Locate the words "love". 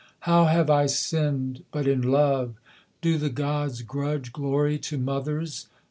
2.01-2.55